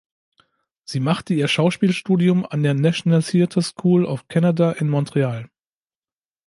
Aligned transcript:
Sie 0.83 0.99
machte 0.99 1.35
ihr 1.35 1.47
Schauspielstudium 1.47 2.43
an 2.49 2.63
der 2.63 2.73
National 2.73 3.21
Theatre 3.21 3.61
School 3.61 4.03
of 4.03 4.27
Canada 4.27 4.71
in 4.71 4.89
Montreal. 4.89 5.47